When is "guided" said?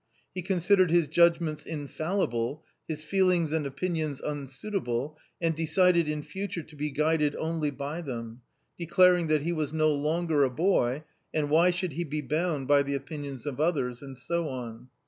6.89-7.35